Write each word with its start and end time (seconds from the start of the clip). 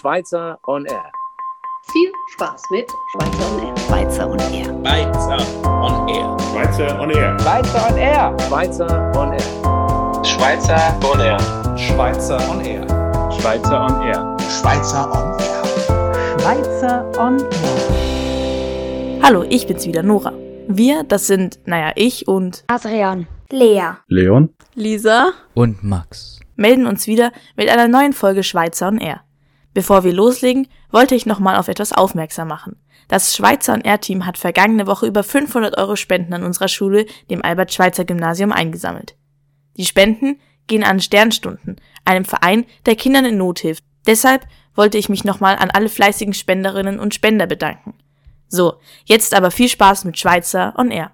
Schweizer 0.00 0.58
on 0.66 0.86
Air. 0.86 1.12
Viel 1.92 2.10
Spaß 2.32 2.62
mit 2.70 2.90
Schweizer 3.12 3.50
on 3.50 3.60
Air. 3.60 3.76
Schweizer 3.86 4.30
on 4.30 6.08
Air. 6.08 6.38
Schweizer 6.40 6.98
on 6.98 7.10
Air. 7.10 7.38
Schweizer 7.38 7.86
on 7.86 7.98
Air. 7.98 8.38
Schweizer 8.40 9.12
on 9.14 9.32
Air. 9.32 9.40
Schweizer 10.24 10.78
on 11.04 11.20
Air. 11.20 11.20
Schweizer 11.20 11.20
on 11.20 11.20
Air. 11.20 11.38
Schweizer 11.76 12.38
on 12.48 12.64
Air. 12.64 12.86
Schweizer 13.30 13.80
on 13.82 14.00
Air. 14.00 14.38
Schweizer 14.48 15.10
on 15.12 15.38
Air. 15.38 16.38
Schweizer 16.40 17.18
on 17.18 17.38
Air. 17.38 19.22
Hallo, 19.22 19.44
ich 19.50 19.66
bin's 19.66 19.86
wieder, 19.86 20.02
Nora. 20.02 20.32
Wir, 20.66 21.04
das 21.04 21.26
sind, 21.26 21.58
naja, 21.66 21.92
ich 21.96 22.26
und 22.26 22.64
Adrian. 22.68 23.26
Lea. 23.50 23.96
Leon. 24.06 24.54
Lisa 24.74 25.32
und 25.52 25.84
Max 25.84 26.40
melden 26.56 26.86
uns 26.86 27.06
wieder 27.06 27.32
mit 27.56 27.68
einer 27.68 27.86
neuen 27.86 28.14
Folge 28.14 28.42
Schweizer 28.42 28.88
on 28.88 28.96
Air. 28.96 29.20
Bevor 29.72 30.02
wir 30.02 30.12
loslegen, 30.12 30.66
wollte 30.90 31.14
ich 31.14 31.26
nochmal 31.26 31.56
auf 31.56 31.68
etwas 31.68 31.92
aufmerksam 31.92 32.48
machen. 32.48 32.76
Das 33.08 33.34
Schweizer 33.34 33.74
on 33.74 33.80
Air 33.82 34.00
Team 34.00 34.26
hat 34.26 34.38
vergangene 34.38 34.86
Woche 34.86 35.06
über 35.06 35.22
500 35.22 35.78
Euro 35.78 35.96
Spenden 35.96 36.34
an 36.34 36.44
unserer 36.44 36.68
Schule, 36.68 37.06
dem 37.30 37.44
Albert-Schweitzer-Gymnasium, 37.44 38.52
eingesammelt. 38.52 39.16
Die 39.76 39.86
Spenden 39.86 40.40
gehen 40.66 40.84
an 40.84 41.00
Sternstunden, 41.00 41.76
einem 42.04 42.24
Verein, 42.24 42.66
der 42.86 42.96
Kindern 42.96 43.24
in 43.24 43.36
Not 43.36 43.60
hilft. 43.60 43.84
Deshalb 44.06 44.46
wollte 44.74 44.98
ich 44.98 45.08
mich 45.08 45.24
nochmal 45.24 45.56
an 45.56 45.70
alle 45.70 45.88
fleißigen 45.88 46.34
Spenderinnen 46.34 46.98
und 46.98 47.14
Spender 47.14 47.46
bedanken. 47.46 47.94
So, 48.48 48.74
jetzt 49.04 49.34
aber 49.34 49.50
viel 49.50 49.68
Spaß 49.68 50.04
mit 50.04 50.18
Schweizer 50.18 50.74
on 50.76 50.90
Air. 50.90 51.12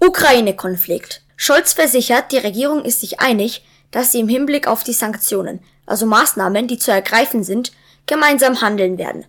Ukraine-Konflikt. 0.00 1.22
Scholz 1.36 1.72
versichert, 1.72 2.32
die 2.32 2.38
Regierung 2.38 2.84
ist 2.84 3.00
sich 3.00 3.20
einig, 3.20 3.62
dass 3.90 4.12
sie 4.12 4.20
im 4.20 4.28
Hinblick 4.28 4.66
auf 4.66 4.84
die 4.84 4.92
Sanktionen, 4.92 5.60
also 5.86 6.06
Maßnahmen, 6.06 6.68
die 6.68 6.78
zu 6.78 6.90
ergreifen 6.90 7.44
sind, 7.44 7.72
gemeinsam 8.06 8.60
handeln 8.60 8.98
werden. 8.98 9.24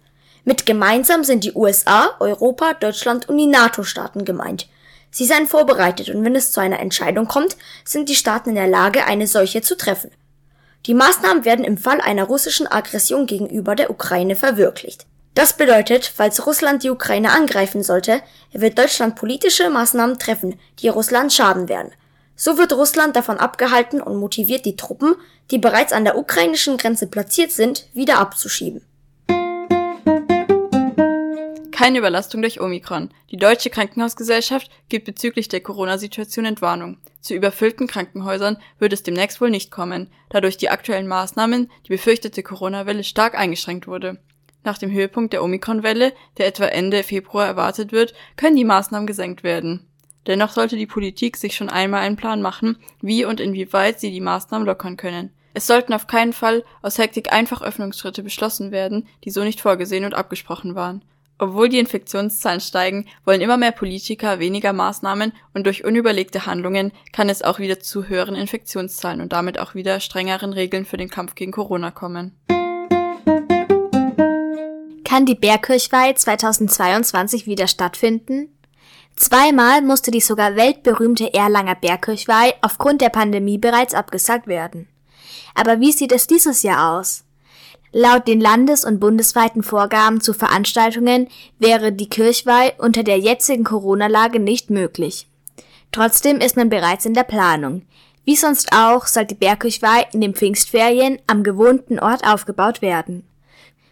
Mit 0.45 0.66
gemeinsam 0.66 1.23
sind 1.23 1.44
die 1.44 1.53
USA, 1.53 2.16
Europa, 2.20 2.73
Deutschland 2.73 3.30
und 3.30 3.38
die 3.38 3.48
NATO-Staaten 3.48 4.25
gemeint. 4.25 4.67
Sie 5.11 5.25
seien 5.25 5.48
vorbereitet 5.48 6.09
und 6.09 6.23
wenn 6.23 6.36
es 6.36 6.52
zu 6.52 6.59
einer 6.59 6.80
Entscheidung 6.80 7.28
kommt, 7.28 7.58
sind 7.83 8.09
die 8.09 8.16
Staaten 8.16 8.50
in 8.50 8.56
der 8.56 8.67
Lage, 8.67 9.06
eine 9.06 9.28
solche 9.28 9.61
zu 9.61 9.75
treffen. 9.75 10.11
Die 10.86 10.94
Maßnahmen 10.94 11.45
werden 11.45 11.66
im 11.66 11.78
Fall 11.78 12.00
einer 12.00 12.23
russischen 12.23 12.67
Aggression 12.67 13.26
gegenüber 13.26 13.76
der 13.76 13.89
Ukraine 13.89 14.36
verwirklicht. 14.36 15.05
Das 15.36 15.53
bedeutet, 15.53 16.05
falls 16.05 16.45
Russland 16.45 16.83
die 16.83 16.89
Ukraine 16.89 17.31
angreifen 17.31 17.83
sollte, 17.83 18.22
wird 18.52 18.78
Deutschland 18.78 19.16
politische 19.16 19.70
Maßnahmen 19.70 20.20
treffen, 20.20 20.59
die 20.80 20.89
Russland 20.89 21.31
schaden 21.33 21.70
werden. 21.70 21.92
So 22.42 22.58
wird 22.58 22.72
Russland 22.72 23.18
davon 23.18 23.36
abgehalten 23.36 24.00
und 24.02 24.16
motiviert 24.18 24.64
die 24.64 24.78
Truppen, 24.78 25.16
die 25.52 25.58
bereits 25.58 25.92
an 25.92 26.06
der 26.06 26.18
ukrainischen 26.18 26.78
Grenze 26.78 27.06
platziert 27.08 27.52
sind, 27.52 27.90
wieder 27.94 28.18
abzuschieben. 28.18 28.82
Keine 31.72 31.98
Überlastung 31.98 32.42
durch 32.42 32.62
Omikron. 32.62 33.10
Die 33.30 33.36
Deutsche 33.36 33.70
Krankenhausgesellschaft 33.70 34.72
gibt 34.88 35.04
bezüglich 35.04 35.50
der 35.50 35.60
Corona-Situation 35.60 36.45
Entwarnung. 36.45 36.98
Zu 37.20 37.34
überfüllten 37.34 37.88
Krankenhäusern 37.88 38.56
wird 38.80 38.94
es 38.94 39.04
demnächst 39.04 39.42
wohl 39.42 39.50
nicht 39.50 39.70
kommen, 39.70 40.10
da 40.30 40.40
durch 40.40 40.56
die 40.56 40.70
aktuellen 40.70 41.10
Maßnahmen 41.10 41.70
die 41.88 41.90
befürchtete 41.90 42.42
Corona-Welle 42.42 43.04
stark 43.04 43.38
eingeschränkt 43.38 43.86
wurde. 43.86 44.17
Nach 44.64 44.78
dem 44.78 44.92
Höhepunkt 44.92 45.34
der 45.34 45.44
Omikron-Welle, 45.44 46.14
der 46.38 46.48
etwa 46.48 46.67
Ende 46.67 47.04
Februar 47.04 47.48
erwartet 47.48 47.92
wird, 47.92 48.14
können 48.38 48.56
die 48.56 48.64
Maßnahmen 48.64 49.08
gesenkt 49.08 49.44
werden. 49.44 49.89
Dennoch 50.28 50.52
sollte 50.52 50.75
die 50.75 50.86
Politik 50.86 51.38
sich 51.38 51.56
schon 51.56 51.70
einmal 51.70 52.02
einen 52.02 52.16
Plan 52.16 52.42
machen, 52.42 52.78
wie 53.02 53.25
und 53.25 53.39
inwieweit 53.39 54.00
sie 54.00 54.12
die 54.12 54.22
Maßnahmen 54.22 54.66
lockern 54.66 54.98
können. 54.98 55.31
Es 55.53 55.67
sollten 55.67 55.94
auf 55.94 56.08
keinen 56.08 56.34
Fall 56.34 56.64
aus 56.81 56.98
Hektik 56.98 57.34
einfach 57.34 57.61
Öffnungsschritte 57.61 58.23
beschlossen 58.23 58.72
werden, 58.72 59.08
die 59.23 59.31
so 59.31 59.44
nicht 59.44 59.61
vorgesehen 59.61 60.06
und 60.06 60.14
abgesprochen 60.14 60.76
waren. 60.76 61.03
Obwohl 61.42 61.70
die 61.70 61.80
Infektionszahlen 61.80 62.59
steigen, 62.59 63.05
wollen 63.23 63.39
immer 63.39 63.58
mehr 63.58 63.71
Politiker 63.71 64.39
weniger 64.39 64.73
Maßnahmen 64.73 65.32
und 65.54 65.66
durch 65.66 65.86
unüberlegte 65.86 66.45
Handlungen 66.45 66.92
kann 67.14 67.30
es 67.30 67.42
auch 67.42 67.60
wieder 67.60 67.80
zu 67.80 68.10
höheren 68.10 68.36
Infektionszahlen 68.36 69.22
und 69.22 69.32
damit 69.32 69.58
auch 69.58 69.73
wieder 69.73 70.02
strengeren 70.02 70.52
Regeln 70.52 70.86
für 70.86 70.98
den 70.98 71.10
Kampf 71.10 71.36
gegen 71.36 71.54
Corona 71.54 71.92
kommen. 71.92 72.36
Kann 75.05 75.26
die 75.26 75.36
Bergkirchweih 75.36 76.14
2022 76.14 77.48
wieder 77.48 77.67
stattfinden? 77.67 78.49
Zweimal 79.19 79.81
musste 79.81 80.11
die 80.11 80.21
sogar 80.21 80.55
weltberühmte 80.55 81.33
Erlanger 81.33 81.75
Bergkirchweih 81.75 82.53
aufgrund 82.61 83.02
der 83.02 83.09
Pandemie 83.09 83.57
bereits 83.57 83.93
abgesagt 83.93 84.47
werden. 84.47 84.87
Aber 85.53 85.81
wie 85.81 85.91
sieht 85.91 86.13
es 86.13 86.25
dieses 86.25 86.63
Jahr 86.63 86.97
aus? 86.97 87.25
Laut 87.91 88.30
den 88.30 88.39
landes- 88.39 88.85
und 88.85 89.02
bundesweiten 89.02 89.61
Vorgaben 89.61 90.21
zu 90.21 90.33
Veranstaltungen 90.33 91.27
wäre 91.57 91.91
die 91.91 92.07
Kirchweih 92.07 92.71
unter 92.77 93.03
der 93.03 93.19
jetzigen 93.19 93.65
Corona-Lage 93.65 94.39
nicht 94.39 94.69
möglich. 94.69 95.27
Trotzdem 95.91 96.37
ist 96.37 96.55
man 96.55 96.69
bereits 96.69 97.05
in 97.05 97.13
der 97.13 97.23
Planung. 97.23 97.81
Wie 98.23 98.37
sonst 98.37 98.71
auch 98.71 99.05
soll 99.05 99.25
die 99.25 99.36
Bergkirchweih 99.36 100.07
in 100.13 100.21
den 100.21 100.33
Pfingstferien 100.33 101.19
am 101.27 101.43
gewohnten 101.43 101.99
Ort 101.99 102.25
aufgebaut 102.25 102.81
werden. 102.81 103.29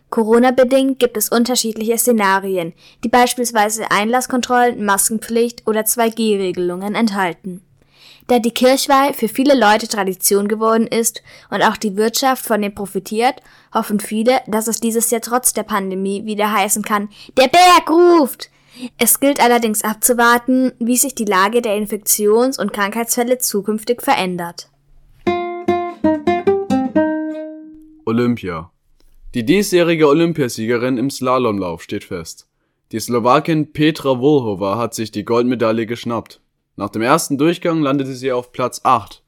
Corona-bedingt 0.10 1.00
gibt 1.00 1.18
es 1.18 1.30
unterschiedliche 1.30 1.98
Szenarien, 1.98 2.74
die 3.04 3.10
beispielsweise 3.10 3.92
Einlasskontrollen, 3.92 4.84
Maskenpflicht 4.86 5.68
oder 5.68 5.82
2G-Regelungen 5.82 6.96
enthalten. 6.96 7.62
Da 8.28 8.40
die 8.40 8.52
Kirchweih 8.52 9.14
für 9.14 9.30
viele 9.30 9.58
Leute 9.58 9.88
Tradition 9.88 10.48
geworden 10.48 10.88
ist 10.88 11.22
und 11.50 11.62
auch 11.62 11.78
die 11.78 11.96
Wirtschaft 11.96 12.46
von 12.46 12.62
dem 12.62 12.76
profitiert, 12.76 13.42
hoffen 13.74 14.00
viele, 14.00 14.42
dass 14.48 14.68
es 14.68 14.80
dieses 14.80 15.10
Jahr 15.12 15.22
trotz 15.22 15.54
der 15.54 15.64
Pandemie 15.64 16.26
wieder 16.26 16.52
heißen 16.52 16.84
kann, 16.84 17.10
der 17.38 17.48
Berg 17.48 17.90
ruft! 17.90 18.50
Es 19.00 19.20
gilt 19.20 19.40
allerdings 19.40 19.84
abzuwarten, 19.84 20.72
wie 20.78 20.98
sich 20.98 21.16
die 21.16 21.26
Lage 21.26 21.62
der 21.62 21.78
Infektions- 21.78 22.60
und 22.60 22.74
Krankheitsfälle 22.74 23.40
zukünftig 23.40 24.04
verändert. 24.04 24.70
Olympia 28.06 28.72
die 29.34 29.44
diesjährige 29.44 30.08
Olympiasiegerin 30.08 30.98
im 30.98 31.10
Slalomlauf 31.10 31.84
steht 31.84 32.06
fest. 32.06 32.48
Die 32.92 33.00
Slowakin 33.00 33.74
Petra 33.74 34.20
Volhova 34.22 34.78
hat 34.78 34.94
sich 34.94 35.12
die 35.12 35.26
Goldmedaille 35.26 35.86
geschnappt. 35.86 36.40
Nach 36.78 36.90
dem 36.90 37.02
ersten 37.02 37.38
Durchgang 37.38 37.82
landete 37.82 38.14
sie 38.14 38.32
auf 38.32 38.54
Platz 38.54 38.82
8. 38.84 39.22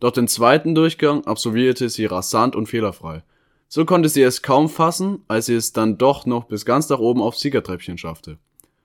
Doch 0.00 0.12
den 0.12 0.28
zweiten 0.28 0.74
Durchgang 0.74 1.24
absolvierte 1.26 1.88
sie 1.90 2.06
rasant 2.06 2.56
und 2.56 2.66
fehlerfrei. 2.66 3.22
So 3.68 3.84
konnte 3.84 4.08
sie 4.08 4.22
es 4.22 4.42
kaum 4.42 4.68
fassen, 4.68 5.22
als 5.28 5.46
sie 5.46 5.54
es 5.54 5.72
dann 5.72 5.98
doch 5.98 6.26
noch 6.26 6.44
bis 6.44 6.64
ganz 6.64 6.88
nach 6.88 6.98
oben 6.98 7.20
aufs 7.20 7.40
Siegertreppchen 7.40 7.98
schaffte. 7.98 8.38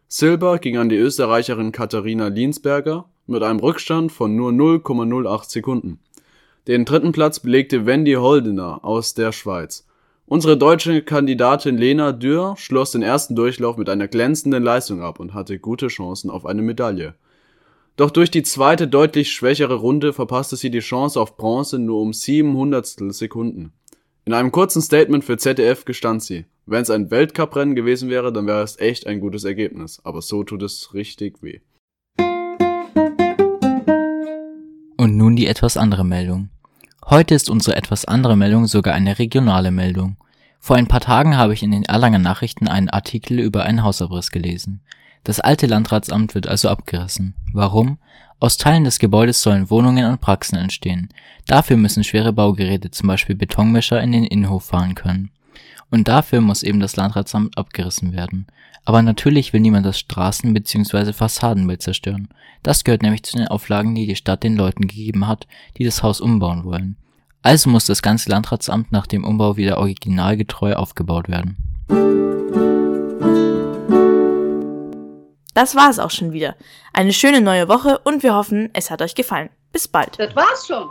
Silber 0.10 0.60
ging 0.60 0.78
an 0.78 0.90
die 0.90 0.96
Österreicherin 0.96 1.72
Katharina 1.72 2.28
Liensberger 2.28 3.06
mit 3.26 3.44
einem 3.44 3.60
Rückstand 3.60 4.12
von 4.12 4.36
nur 4.36 4.52
0,08 4.52 5.50
Sekunden. 5.50 6.00
Den 6.68 6.86
dritten 6.86 7.14
Platz 7.14 7.40
belegte 7.40 7.86
Wendy 7.86 8.14
Holdener 8.14 8.84
aus 8.84 9.14
der 9.14 9.32
Schweiz. 9.32 9.86
Unsere 10.30 10.58
deutsche 10.58 11.04
Kandidatin 11.04 11.78
Lena 11.78 12.12
Dürr 12.12 12.56
schloss 12.58 12.92
den 12.92 13.02
ersten 13.02 13.34
Durchlauf 13.34 13.78
mit 13.78 13.88
einer 13.88 14.10
glänzenden 14.10 14.62
Leistung 14.62 15.02
ab 15.02 15.22
und 15.22 15.34
hatte 15.34 15.58
gute 15.58 15.88
Chancen 15.88 16.30
auf 16.30 16.46
eine 16.46 16.62
Medaille. 16.62 17.14
Doch 17.96 18.12
durch 18.12 18.30
die 18.30 18.44
zweite 18.44 18.90
deutlich 18.90 19.32
schwächere 19.32 19.76
Runde 19.76 20.12
verpasste 20.12 20.58
sie 20.58 20.70
die 20.70 20.82
Chance 20.82 21.18
auf 21.18 21.38
Bronze 21.38 21.80
nur 21.80 22.02
um 22.02 22.12
sieben 22.12 22.58
Hundertstel 22.58 23.14
Sekunden. 23.14 23.72
In 24.26 24.34
einem 24.34 24.52
kurzen 24.52 24.82
Statement 24.82 25.24
für 25.24 25.38
ZDF 25.38 25.86
gestand 25.86 26.22
sie, 26.22 26.44
wenn 26.66 26.82
es 26.82 26.90
ein 26.90 27.10
Weltcuprennen 27.10 27.76
gewesen 27.76 28.10
wäre, 28.10 28.34
dann 28.34 28.48
wäre 28.48 28.64
es 28.64 28.78
echt 28.80 29.08
ein 29.08 29.22
gutes 29.22 29.46
Ergebnis, 29.46 30.02
aber 30.04 30.22
so 30.22 30.44
tut 30.44 30.62
es 30.62 30.94
richtig 30.94 31.42
weh. 31.42 31.62
Und 34.98 35.16
nun 35.16 35.38
die 35.38 35.48
etwas 35.48 35.78
andere 35.78 36.04
Meldung. 36.04 36.50
Heute 37.10 37.36
ist 37.36 37.50
unsere 37.50 37.78
etwas 37.78 38.04
andere 38.04 38.36
Meldung 38.36 38.68
sogar 38.68 38.94
eine 38.94 39.18
regionale 39.18 39.72
Meldung. 39.72 40.18
Vor 40.60 40.76
ein 40.76 40.88
paar 40.88 41.00
Tagen 41.00 41.38
habe 41.38 41.54
ich 41.54 41.64
in 41.64 41.72
den 41.72 41.84
Erlanger 41.84 42.20
Nachrichten 42.20 42.68
einen 42.68 42.90
Artikel 42.90 43.40
über 43.40 43.64
einen 43.64 43.82
Hausabriss 43.82 44.30
gelesen. 44.30 44.82
Das 45.24 45.40
alte 45.40 45.68
Landratsamt 45.68 46.36
wird 46.36 46.48
also 46.48 46.68
abgerissen. 46.68 47.34
Warum? 47.54 47.98
Aus 48.42 48.58
Teilen 48.58 48.84
des 48.84 49.00
Gebäudes 49.00 49.42
sollen 49.42 49.70
Wohnungen 49.70 50.06
und 50.12 50.20
Praxen 50.20 50.58
entstehen. 50.58 51.08
Dafür 51.48 51.78
müssen 51.78 52.04
schwere 52.04 52.34
Baugeräte, 52.34 52.92
zum 52.92 53.08
Beispiel 53.08 53.36
Betonmischer, 53.38 54.02
in 54.02 54.12
den 54.12 54.26
Innenhof 54.26 54.66
fahren 54.66 54.94
können. 54.94 55.32
Und 55.90 56.08
dafür 56.08 56.42
muss 56.42 56.64
eben 56.64 56.80
das 56.80 56.96
Landratsamt 56.96 57.58
abgerissen 57.58 58.14
werden. 58.14 58.48
Aber 58.86 59.02
natürlich 59.02 59.54
will 59.54 59.62
niemand 59.62 59.86
das 59.86 60.00
Straßen- 60.00 60.54
bzw. 60.54 61.14
Fassadenbild 61.14 61.82
zerstören. 61.82 62.30
Das 62.64 62.84
gehört 62.84 63.02
nämlich 63.02 63.24
zu 63.24 63.38
den 63.38 63.48
Auflagen, 63.48 63.96
die 63.96 64.08
die 64.08 64.16
Stadt 64.16 64.44
den 64.44 64.56
Leuten 64.56 64.88
gegeben 64.88 65.28
hat, 65.28 65.48
die 65.78 65.86
das 65.86 66.04
Haus 66.04 66.22
umbauen 66.22 66.64
wollen. 66.64 66.98
Also 67.42 67.70
muss 67.70 67.86
das 67.86 68.02
ganze 68.02 68.30
Landratsamt 68.30 68.92
nach 68.92 69.08
dem 69.08 69.24
Umbau 69.24 69.58
wieder 69.58 69.78
originalgetreu 69.78 70.74
aufgebaut 70.74 71.30
werden. 71.30 71.58
Das 75.54 75.76
war 75.76 75.90
es 75.90 75.98
auch 76.00 76.12
schon 76.12 76.34
wieder. 76.34 76.56
Eine 76.94 77.14
schöne 77.14 77.42
neue 77.42 77.68
Woche 77.68 78.00
und 78.04 78.22
wir 78.22 78.36
hoffen, 78.36 78.70
es 78.74 78.92
hat 78.92 79.02
euch 79.02 79.16
gefallen. 79.16 79.50
Bis 79.72 79.88
bald. 79.88 80.20
Das 80.20 80.36
war's 80.36 80.68
schon. 80.68 80.90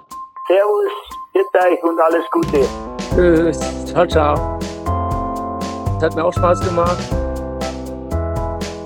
Servus, 0.48 0.92
Bitte 1.32 1.66
euch 1.66 1.82
und 1.82 2.00
alles 2.00 2.24
Gute. 2.30 2.68
Tschüss. 3.14 3.86
Ciao, 3.86 4.06
ciao. 4.06 4.55
Hat 6.02 6.14
mir 6.14 6.24
auch 6.24 6.32
Spaß 6.32 6.60
gemacht. 6.60 6.98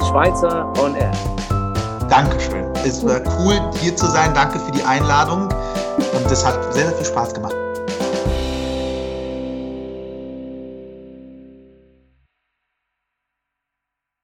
Schweizer 0.08 0.72
on 0.82 0.94
Air. 0.94 1.12
Dankeschön. 2.08 2.64
Es 2.84 3.04
war 3.04 3.20
cool, 3.38 3.60
hier 3.80 3.94
zu 3.94 4.06
sein. 4.06 4.32
Danke 4.34 4.58
für 4.58 4.72
die 4.72 4.82
Einladung. 4.84 5.42
Und 5.42 6.30
es 6.30 6.46
hat 6.46 6.72
sehr, 6.72 6.86
sehr 6.86 6.96
viel 6.96 7.06
Spaß 7.06 7.34
gemacht. 7.34 7.54